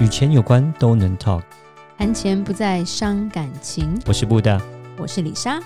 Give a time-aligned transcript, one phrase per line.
[0.00, 1.40] 与钱有关都能 talk，
[1.96, 3.96] 谈钱不再伤感情。
[4.06, 4.60] 我是布大，
[4.98, 5.60] 我是李莎，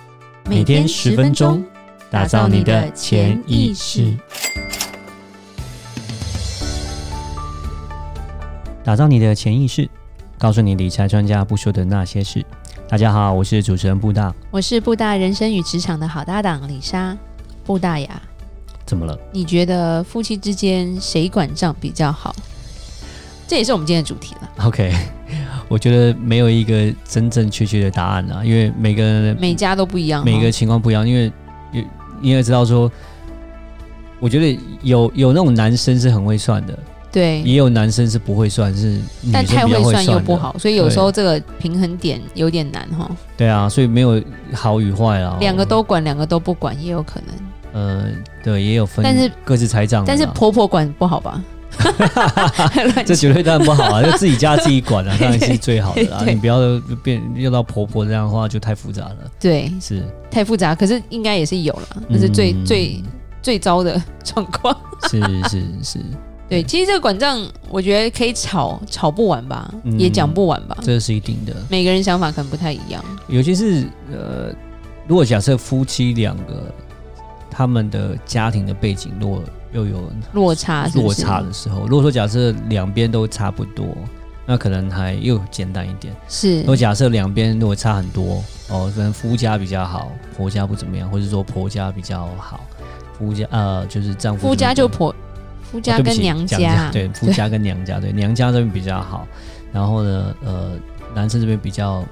[0.45, 1.65] 每天十分钟，
[2.11, 4.15] 打造你的潜意识，
[8.85, 9.89] 打造你的潜意识，
[10.39, 12.45] 告诉你理财专家不说的那些事。
[12.87, 17.17] 大家好，我是主持人布大，我是布大人生与职场的好搭档李莎。
[17.65, 18.21] 布大呀，
[18.85, 19.19] 怎么了？
[19.33, 22.37] 你觉得夫妻之间谁管账比较好？
[23.49, 24.67] 这也是我们今天的主题了。
[24.67, 24.95] OK，
[25.69, 31.09] 我觉得没有一个真正确切的答案啊，因为每个人每家都不一样，每个情况不一样。
[31.09, 31.33] 因为
[32.21, 32.91] 你也知道说，
[34.21, 36.79] 我觉得有有那种男生是很会算的，
[37.11, 39.01] 对，也有男生是不会算，是
[39.33, 43.11] 但太会算又不好，所以有时候这个平衡点有点难哈。
[43.37, 47.35] 对啊，所以没有好与坏啊，两个都管，两个都不管也有可能。
[47.73, 48.09] 呃，
[48.43, 51.43] 对，也有分，但是各自财账，但是婆婆管不好吧？
[53.07, 54.03] 这绝对当然不好啊！
[54.05, 56.25] 就自己家自己管啊，当然是最好的啦。
[56.27, 56.59] 你不要
[57.03, 59.17] 变用到婆婆这样的话，就太复杂了。
[59.39, 60.75] 对，是太复杂。
[60.75, 63.03] 可是应该也是有了，那是最、嗯、最
[63.43, 64.77] 最糟的状况。
[65.09, 65.99] 是是是，
[66.49, 66.63] 对。
[66.63, 70.77] 其实这个管账，我觉得可以吵吵不完吧，嗯、也讲不完吧。
[70.83, 71.55] 这是一定的。
[71.69, 73.05] 每个人想法可能不太一样。
[73.29, 74.53] 尤其是呃，
[75.07, 76.75] 如果假设夫妻两个
[77.51, 79.41] 他们的家庭的背景弱。
[79.73, 83.87] 又有落差是是落差的时候，如果说假设两边都差不多，
[84.47, 86.15] 那可能还又简单一点。
[86.29, 92.61] 是，如果假设两边如果差很多，哦，可能夫家比较好，婆家不怎么样，或者说婆家比较好，
[93.19, 94.49] 夫家呃就是丈夫。
[94.49, 95.15] 夫家就婆，
[95.63, 99.27] 夫家跟娘家，哦、对，夫家跟娘家，对，娘家这边比较好。
[99.73, 100.73] 然后呢，呃，
[101.15, 102.05] 男生这边比较。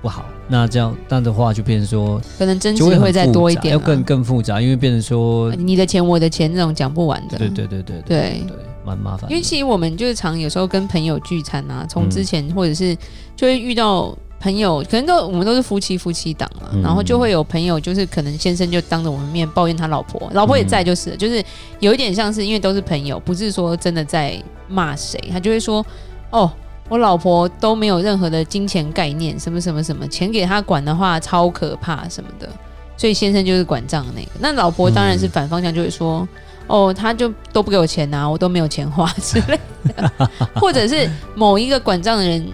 [0.00, 9.28] 不好，那这样这样的话就变成说，可能争执会再多一点，要更更复杂，因为变成说你的钱我的钱这种讲不完的，对对对对对对，对，蛮麻烦。
[9.28, 12.96] 因为其实我们就是常有时候跟朋友聚餐啊，从之前或者是
[13.34, 21.44] 就会遇到朋友，可能都我们都是夫妻夫妻档嘛，然后就会有朋友就是可能先生就当着我们面抱怨他老婆，老婆也在，就是就是
[21.80, 25.84] 有一点像是因为都是朋友，不是说真的在骂谁，他就会说
[26.30, 26.48] 哦。
[26.88, 32.48] 我老婆都没有任何的金钱概念，什么什么什么钱给她管的话超可怕什么的，
[32.96, 34.28] 所以先生就是管账的那个。
[34.40, 36.28] 那老婆当然是反方向，就会说、嗯、
[36.66, 39.60] 哦，他就都不给我钱啊，我都没有钱花之类
[39.94, 40.10] 的，
[40.56, 42.46] 或者是某一个管账的人，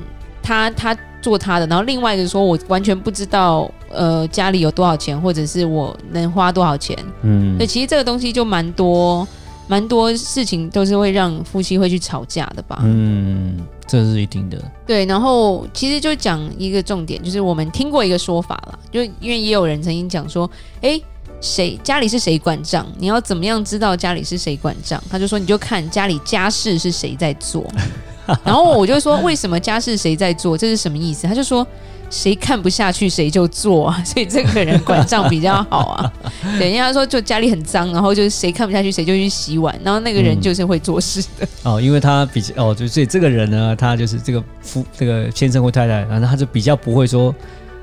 [0.43, 6.99] 他他做他的，然后另外一个说我完全不知道呃家里有多少钱，或者是我能花多少钱。
[7.22, 9.27] 嗯，所以其实这个东西就蛮多。
[9.66, 12.80] 蛮多事情都是会让夫妻会去吵架的吧？
[12.82, 14.58] 嗯，这是一定的。
[14.86, 20.50] 对，然后其实就讲一个重点，就是我们听过一个说法了，就因为也有人曾经讲说，
[20.82, 21.00] 哎，
[21.41, 22.86] 谁家里是谁管账？
[22.98, 25.03] 你要怎么样知道家里是谁管账？
[25.10, 27.66] 他就说，你就看家里家事是谁在做。
[28.44, 30.56] 然后我就说，为什么家事谁在做？
[30.56, 31.26] 这是什么意思？
[31.26, 31.66] 他就说。
[32.14, 36.12] 谁看不下去谁就做啊， 所以这个人管账比较好啊。
[36.58, 41.47] 对，人家说就家里很脏，然后就是谁看不下去谁就去洗碗，然后那个人就是会做事的。
[41.64, 47.34] 嗯、哦，因为他比较哦，就所以这个人呢，他就是这个夫这个先生或太太，然后他就比较不会说。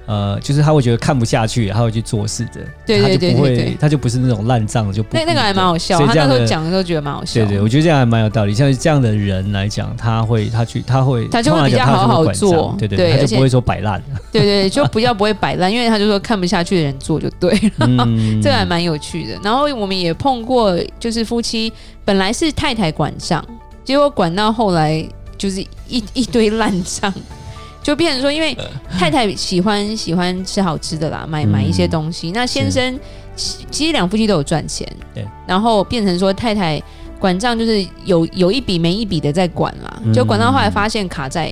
[0.07, 8.53] 呃，就是他会觉得看不下去，他会去做事的，对对对他就不会，他就不是那种烂账，就不那那个还蛮好笑，他那时候讲的时候觉得蛮好笑，对对，我觉得这样还蛮有道理。
[8.53, 14.01] 像这样的人来讲，他会他去他会他就会比较好好做，对对对，他就不会说摆烂，
[14.31, 19.39] 对对，就不要不会摆烂，因为他就说看不下去的人做就对了，嗯、 这个还蛮有趣的。
[19.43, 21.71] 然后我们也碰过，就是夫妻
[22.03, 23.43] 本来是太太管账，
[23.83, 25.07] 结果管到后来
[25.37, 27.13] 就是一一堆烂账。
[27.83, 28.55] 就变成说，因为
[28.97, 32.29] 太太喜欢喜欢吃好吃的啦，买买一些东西。
[32.29, 32.99] 嗯、那先生
[33.35, 35.25] 其实两夫妻都有赚钱，对。
[35.47, 36.81] 然后变成说太太
[37.19, 40.01] 管账，就是有有一笔没一笔的在管啦。
[40.13, 41.51] 就管到后来发现卡债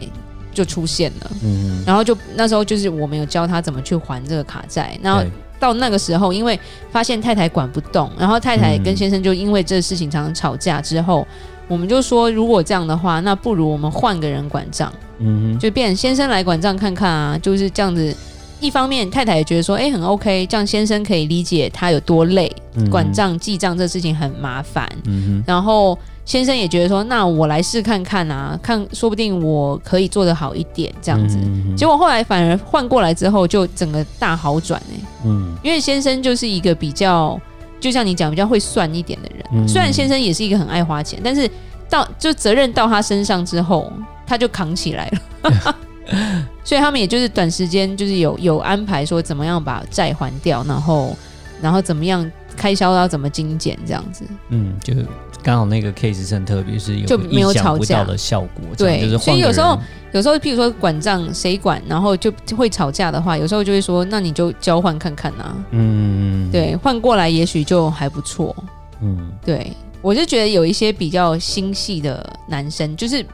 [0.54, 1.84] 就出现了，嗯。
[1.86, 4.96] 然后就那时候就是我们有教他怎么去还这个卡债。
[5.02, 5.24] 然后
[5.60, 6.58] 到那个时候，因为
[6.92, 11.26] 发现太太管不动，然后太太跟先生就因为这个事情常常吵架之后，
[11.68, 14.94] 我们就说，如果这样的话，那不如我们换个人管账。
[15.20, 18.16] 嗯，就变先生来管账看看啊，就是这样子。
[18.62, 24.86] 一方面太太也觉得说，哎、欸，很 OK，这样先生可以理解他有多累，嗯、管账记账这事情很麻烦。
[25.06, 31.38] 嗯，然后先生也觉得说，那我来试看看啊，看说不定我可以做得好一点这样子。
[31.42, 35.00] 嗯、结果后来反而换过来之后，就整个大好转哎。
[35.24, 37.40] 嗯，因为先生就是一个比较，
[37.80, 39.46] 就像你讲比较会算一点的人。
[39.54, 41.50] 嗯、虽然先生也是一个很爱花钱，但是
[41.90, 43.92] 到就责任到他身上之后。
[44.30, 45.76] 他就扛起来了，
[46.64, 51.18] 所以他们也就是短时间就是有有安排说怎么样把债还掉，然后
[51.60, 54.24] 然后怎么样开销要怎么精简这样子。
[54.50, 54.94] 嗯，就
[55.42, 58.64] 刚好那个 case 是很特别，是有就没有吵架的效果。
[58.78, 59.76] 对，就是所以有时候
[60.12, 65.56] 有时候，譬如说管账谁管，然后就会吵架的话，有时候就会说，那你就交换看看啊。
[65.72, 68.56] 嗯，对，换过来也许就还不错。
[69.02, 73.26] 嗯，对，我就觉得有一些比较心细的男生，就是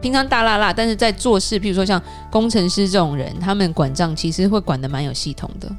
[0.00, 5.70] 平常大辣辣，但是在做事，譬如说像工程师这种人，他们管账其实会管的蛮有系统的。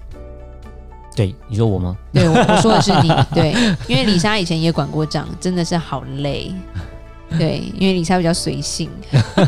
[1.16, 1.96] 对，你说我吗？
[2.12, 3.10] 对，我我说的是你。
[3.34, 3.54] 对，
[3.88, 6.52] 因为李莎以前也管过账，真的是好累。
[7.38, 8.90] 对，因为李莎比较随性，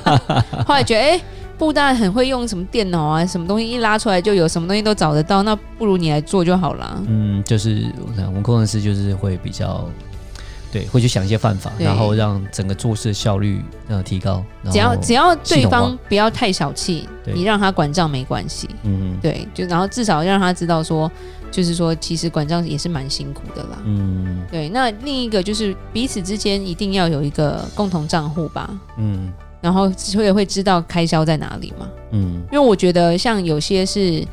[0.66, 1.22] 后来觉得哎，
[1.58, 7.04] 布大很会用什么电脑啊，什么东西一拉出来就有，什么东西都找得到，那不如你来做就好了。
[7.08, 7.86] 嗯，就是
[8.28, 9.90] 我们工程师就是会比较。
[10.76, 14.44] 对，会去想一些办法，然后让整个做事效率呃提高。
[14.70, 18.68] 只要只要对方不要太小气，你让他管账没关系。
[18.84, 21.10] 嗯，对，就然后至少让他知道说，
[21.50, 23.82] 就是说其实管账也是蛮辛苦的啦。
[23.86, 24.68] 嗯，对。
[24.68, 28.70] 那另一个就是彼此之间一定要有一个共同账户吧。
[28.98, 29.32] 嗯，
[29.62, 31.88] 然后会会知道开销在哪里嘛。
[32.12, 34.28] 嗯，因为我觉得像有些是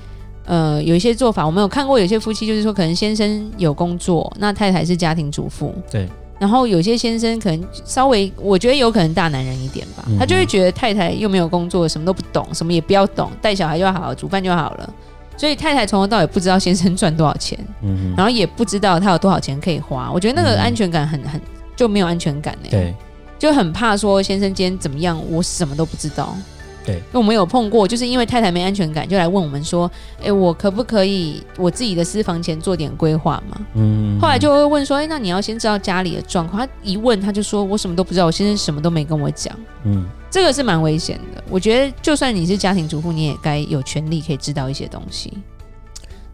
[0.46, 5.72] 呃有一些做法，我们有看过有些夫妻就是说可能先生有工作，那太太是家庭主妇。
[5.88, 6.08] 对。
[6.42, 14.94] 然后有些先生可能稍微，我觉得有可能大男人一点吧，他就会觉得太太又没有工作，什么都不懂，什么也不要懂，带小孩就好好煮饭就好了。
[15.36, 20.10] 所以太太从头到尾不知道先生赚多少钱，嗯，然后也不知道他有多少钱可以花。
[20.12, 21.40] 我觉得那个安全感很很
[21.76, 22.92] 就没有安全感呢，对，
[23.38, 26.36] 就很怕说先生今天怎么样，我什么都不知道。
[26.84, 29.90] 对，因为我们有碰过，就是因为太太没安全感，就来问我们说
[30.22, 41.42] ：“哎，我可不可以我自己的私房钱做点规划嘛？”嗯，后来就会问说：“哎，那你要先知道家里的状况。”他一问他就说：“我什么都不知道，我先生什么都没跟我讲。”嗯，这个是蛮危险的。
[41.50, 45.32] 我觉得就算你是家庭主妇，你也该有权利可以知道一些东西。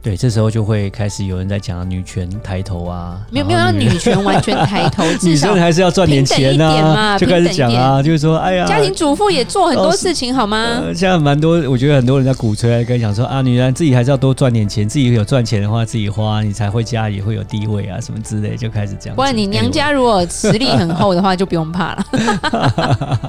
[0.01, 10.81] 对，这时候就会开始有人在讲女权抬头啊，没有没有让女权完全抬头， 女生还是要赚点钱啊，就开始讲啊，就是说，哎呀，家庭主妇也做很多事情好吗？
[10.95, 19.17] 现在蛮多，我觉得很多人在鼓吹，跟讲说啊，女人自己还是要多赚点钱，自己有赚钱的话自己花，你才会家里会有地位啊，什么之类，就开始这样。
[19.17, 22.07] 不然你娘家如果实力很厚的话，就不用怕了。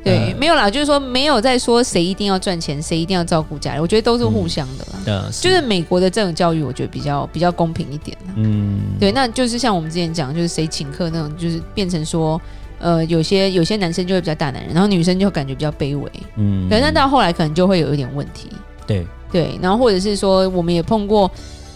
[0.05, 5.29] 对，没有啦，就是说没有在说谁一定要赚钱，谁一定要照顾家里，我觉得都是互相的啦。
[5.41, 8.17] 就是美国的这种教育，我觉得比较比较公平一点。
[8.37, 12.41] 嗯，对，那就是像我们之前讲，就是谁请客那种，就是变成说，
[12.79, 16.11] 呃，有些有些男生就会比较大男人，然后女生就感觉比较卑微。
[16.37, 18.49] 嗯，可是那到后来可能就会有一点问题。
[18.87, 21.31] 对对，然后或者是说，我们也碰过。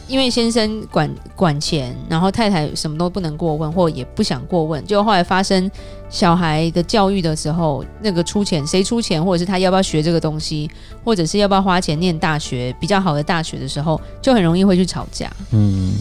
[0.09, 5.69] 因为先生管管钱，然后太太什么都不能过问，或也不想过问，就后来发生
[6.09, 10.71] 小孩的教育的时候，那个出钱谁出钱，或者是他要不要学这个东西，
[11.05, 15.29] 或者是要不要花钱念大学比较好的大学的时候，就很容易会去吵架。
[15.51, 15.93] 嗯，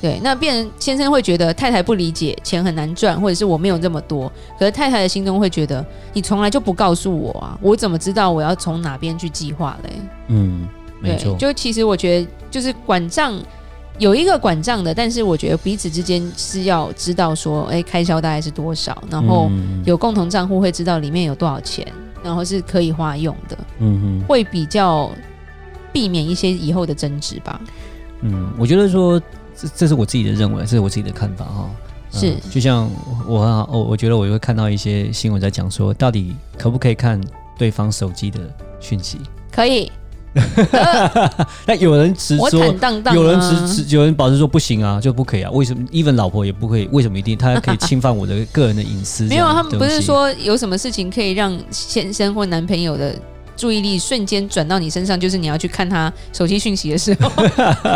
[0.00, 9.90] 对，那变成先生会觉得太太不理解钱很难赚，或者是我没有这么多，可是太太的心中会觉得你从来就不告诉我啊，我怎么知道我要从哪边去计划嘞？
[10.28, 10.66] 嗯。
[11.04, 13.34] 没错，就其实我觉得，就是管账
[13.98, 19.50] 有一个管账的，但是我觉得彼此之间是要知道说，哎，开销大概是多少，然后
[19.84, 21.86] 有共同账户会知道里面有多少钱，
[22.22, 25.10] 然后是可以花用的，嗯哼，会比较
[25.92, 27.60] 避免一些以后的争执吧。
[28.20, 29.20] 嗯，我觉得说
[29.56, 31.70] 这这是我自己的认为，这是我自己的看法哈。
[32.10, 32.90] 是，嗯，就像
[33.26, 37.20] 我很好，我我觉得我会看到一些新闻在讲说，到底可不可以看
[37.58, 38.40] 对方手机的
[38.80, 39.18] 讯息？
[39.50, 39.90] 可以。
[41.66, 45.50] 那有人直说，当当啊、有人直直，有人保持说不行啊，就不可以啊？
[45.50, 46.88] 为什么？even 老婆也不可以？
[46.90, 47.36] 为什么一定？
[47.36, 49.24] 他可以侵犯我的个人的隐私？
[49.24, 53.14] 没有，他们不是说有什么事情可以让先生或男朋友的
[53.56, 57.30] 注意力瞬间转到你身上，就是你要去看他手机讯息的时候，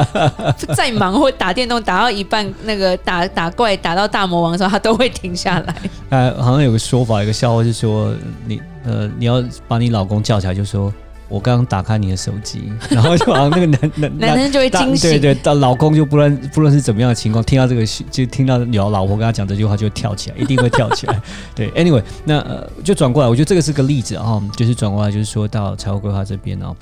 [0.77, 5.75] 再忙或打电动打到一半，那个打打怪打到大魔王的时候，他都会停下来。
[6.11, 8.15] 呃，好像有个说法，有个笑话是说，
[8.47, 10.93] 你呃，你要把你老公叫起来，就说。
[11.29, 21.21] 我刚刚打开你的手机， 然后就好像那个男男男生就会惊喜，对对，到老公就不论不论是怎么样的情况，听到这个就听到有老婆跟他讲这句话，就会跳起来，一定会跳起来。
[21.55, 26.77] 对，anyway，那呃就转过来，我觉得这个是个例子啊，就是转过来就是说到财务规划这边哦，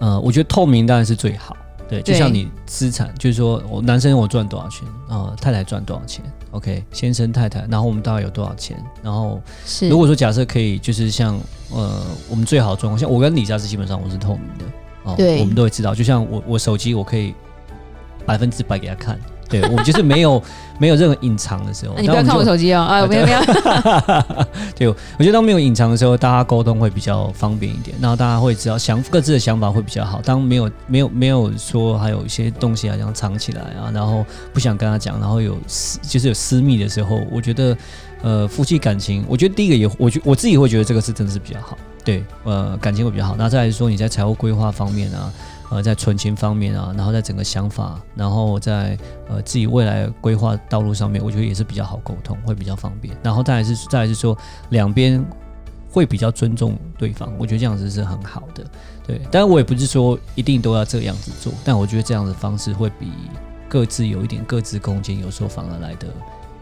[0.00, 1.56] 呃，我觉得透明当然是最好。
[1.88, 6.20] 对，就像你资产，就是说我男生我赚多少钱啊，太太赚多少钱
[6.56, 9.88] ，OK，先生太太，然后我们大概有多少钱，然后是。
[9.88, 11.38] 如果说假设可以，就是像
[11.70, 14.64] 呃，我们最好的状况，像我跟李佳是基本上我是透明的，
[15.04, 17.34] 哦，对，我们都会知道，就像我我手机我可以
[18.24, 20.42] 百分之百给他看，对，我们就是没有
[20.78, 21.94] 没有任何隐藏的时候。
[21.98, 23.40] 你不要看我手机哦，啊，没有没有。
[24.74, 30.20] 对，我觉得当没有隐藏的时候，大家沟通会比较方便一点，然后大家会知道想各自的想法会比较好。
[30.20, 37.76] 当没有没有没有说还有一些东西啊，想藏起来啊，然后不想跟他讲，然后有私就是有私密的时候，我觉得
[38.22, 43.36] 呃夫妻感情，我觉得第一个也我觉我自己会觉得这个是真的是比较好，对，呃感情会比较好。
[43.38, 45.32] 那再来说你在财务规划方面啊。
[45.68, 48.96] 呃，在存钱方面啊，然后在整个想法，然后在
[49.28, 53.16] 呃自己未来规划道路上面，我觉得也是比较好沟通，会比较方便。
[53.22, 54.36] 然后再来是再来是说，
[54.70, 55.20] 两边
[55.90, 58.64] 会比较尊重对方，我觉得这样子是很好的。
[59.06, 63.10] 对，当然我也不是说一定都要这样子做，但我觉得这样的方式会比
[63.68, 66.06] 各自有一点各自空间，有时候反而来的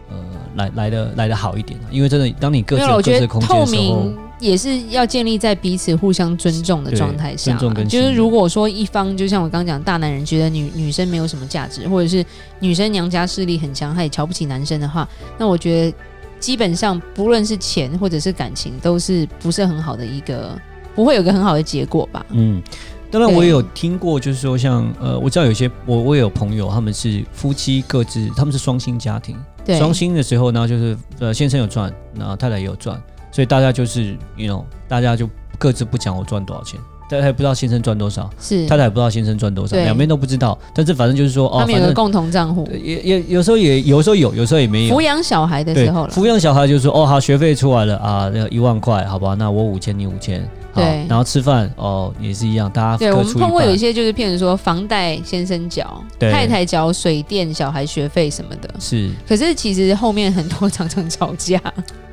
[0.09, 0.15] 呃
[0.55, 1.79] 来来的来的好一点。
[1.91, 4.24] 因为真的，当你各自有各自空间的时候。
[4.39, 12.23] 也是要建立在彼此互相尊重的状态下，就是如果说一方就像我刚刚讲，大男人觉得女女生没有什么价值，或者是
[12.59, 15.97] 女生娘家势力很强，他也瞧不起男生的话，那我觉得
[16.39, 20.59] 基本上不论是钱或者是感情，都是不是很好的一个，
[20.93, 22.25] 不会有个很好的结果吧？
[22.31, 22.61] 嗯，
[23.09, 29.37] 当然我也有听过，就是说像呃，我知道有些我我也有朋友，他们是夫妻各自，他们是双薪家庭，
[29.77, 33.01] 双薪的时候呢，就是呃先生有赚，然后太太也有赚。
[33.35, 40.57] 所以大家就是，you know，大家就各自不讲我赚多少钱，大家也不知道先生赚多少，是太太也不知道先生赚多少，两边都不知道。
[40.73, 44.95] 但是反正就是说，哦，他们有个共同账户，也也有时候也有时候有，有时候也没有。
[44.95, 51.05] 抚养小孩的时候了，抚养小孩就是说，哦，好，学费出来了啊，那一万块，好吧，那我五千，你五千，对。
[51.09, 53.11] 然后吃饭哦，也是一样，大家对。
[53.11, 59.11] 我们碰过有一些就是譬如说，房贷先生缴，太太缴水电、小孩学费什么的，是。
[59.27, 61.61] 可是其实后面很多常常吵架。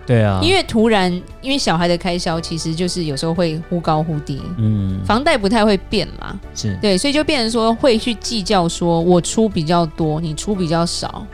[0.06, 6.76] 对啊，因为突然，因为小孩的开销其实就是有时候会忽高忽低，嗯，房贷不太会变嘛，是。
[6.82, 11.24] 对，所以就变成说会去计较，说我出比较多，你出比较少，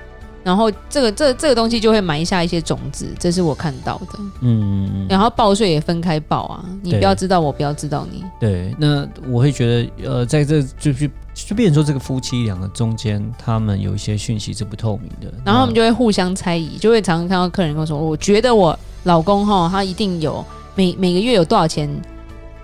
[0.45, 11.11] 然后这个这这个东西就会埋下一些种子，这是我看到的，嗯嗯，然后报税也分开报啊，你不要知道我，不要知道你，对，那我会觉得，呃，在这就是。
[11.47, 21.89] 就变成说，这个夫妻两个中间，他们有一些讯息是不透明的，然后他们就会互相猜疑，就会常常看到客人跟我说：“我觉得我老公哈，他一定有每每个月有多少钱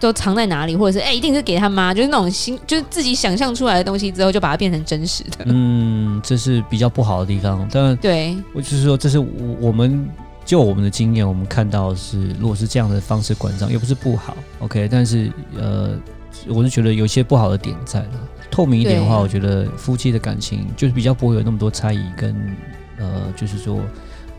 [0.00, 7.66] 都藏在哪里，或者是哎，一定是给他妈，就是那种心，就是自己想象出来的东西之后，就把它变成真实的。”嗯，这是比较不好的地方。
[7.72, 9.26] 但对我就是说，这是我
[9.60, 10.06] 我们
[10.44, 15.96] 就我们的经验，我们看到是，如果是这样的方式管账，又不是不好，OK，但是呃，
[16.48, 18.10] 我是觉得有些不好的点在了。
[18.50, 22.34] 透明一点的话，我觉得夫妻的感情就是比较不会有那么多猜疑跟
[22.98, 23.80] 呃，就是说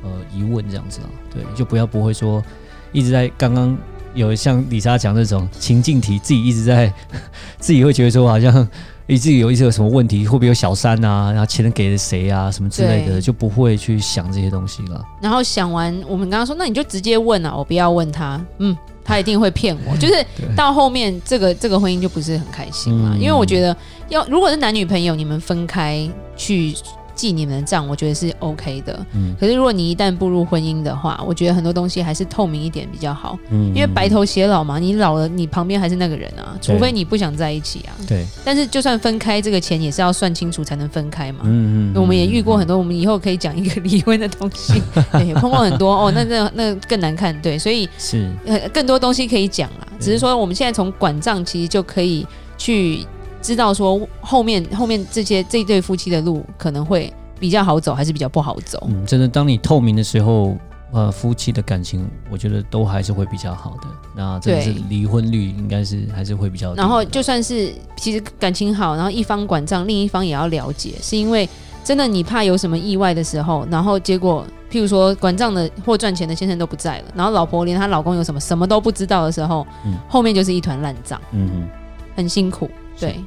[0.03, 1.09] 呃疑问这样子啊。
[1.33, 2.43] 对，就不要不会说
[2.91, 3.77] 一直在刚刚
[4.13, 6.91] 有像李莎讲那种情境题，自己一直在
[7.59, 8.67] 自己会觉得说好像
[9.07, 15.03] 你自己有一些有什么问题，会不会有小三啊，然后钱给了谁啊，什么之类的，就不会去想这些东西了。
[15.21, 18.75] 然后想完，我们刚刚说，那你就直接问啊，我不要问他，嗯。
[19.05, 23.77] 他一定会骗我，就是到后面这个这个婚姻就不是很开心嘛，因为我觉得
[24.09, 26.73] 要如果是男女朋友，你们分开去。
[27.15, 29.05] 记你们的账，我觉得是 OK 的。
[29.13, 33.37] 嗯，可是如果你一旦步入婚姻的话，我觉得很多东西还是透明一点比较好。
[33.49, 37.95] 嗯，因为白头偕老嘛，你老了，你旁边还是那个人啊，除非你不想在一起啊。
[38.07, 38.25] 对。
[38.43, 41.39] 但是就算分开，这个钱也是要算清楚才能分开嘛。
[41.45, 42.01] 嗯嗯。
[42.01, 44.81] 我们也遇过很多，我们以后可以讲一个离婚的东西，
[45.13, 47.35] 对，碰过很多哦，那那那更难看。
[47.41, 48.29] 对，所以是
[48.73, 49.87] 更多东西可以讲啦。
[49.99, 53.05] 只是说我们现在从管账其实就可以去。
[53.45, 58.81] 知道说后面后面这些这对夫妻的路可能会比较好走，还是比较不好走？
[58.89, 60.57] 嗯，真的，当你透明的时候，
[60.91, 63.87] 呃，夫妻的感情，我觉得都还是会比较好的。
[64.15, 66.73] 那真的是离婚率应该是还是会比较。
[66.73, 71.47] 然后就算是其实感情好，然后一方管账，另一方也要了解，是因为
[71.83, 81.69] 真的你怕有什么意外的时候，然后结果譬如说管账的或赚钱的先生都不在了，然后老婆连她老公有什么什么都不知道的时候，嗯，后面就是一团烂账，嗯哼，
[82.15, 83.19] 很辛苦，对。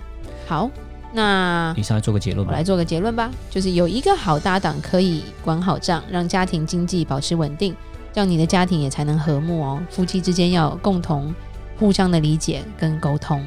[0.47, 0.71] 好，
[1.13, 2.53] 那你上来做个结论吧。
[2.53, 7.75] 我来做个结论吧，就是有一个好搭档可以管好账，让家庭经济保持稳定，
[8.13, 9.81] 这样你的家庭也才能和睦哦。
[9.91, 11.35] 夫妻之间要共同
[11.79, 13.45] 互相的理解跟沟通。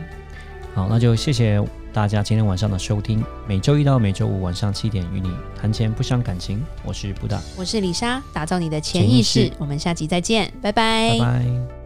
[0.75, 1.59] 好，那就谢谢
[1.91, 3.23] 大家今天晚上的收听。
[3.47, 9.39] 每周一到每周五晚上七点与你谈钱不伤感情，我是布达，我是李莎，打造你的潜意识。
[9.39, 11.17] 意识我们下集再见，拜拜。
[11.17, 11.80] 拜拜。